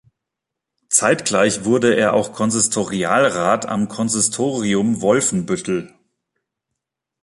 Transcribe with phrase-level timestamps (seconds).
[0.89, 5.93] Zeitgleich wurde er auch Konsistorialrat am Konsistorium Wolfenbüttel.